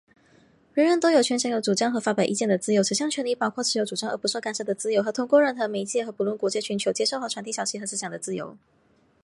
[0.73, 8.57] 人人有权享有主张和发表意见的自由;此项权利包括持有主张而不受干涉的自由,和通过任何媒介和不论国界寻求、接受和传递消息和思想的自由。